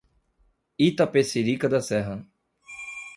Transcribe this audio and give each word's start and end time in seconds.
Itapecerica 0.79 1.67
da 1.69 1.79
Serra 1.79 2.25